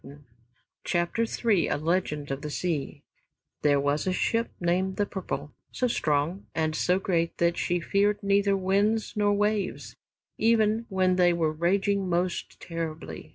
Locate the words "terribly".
12.59-13.29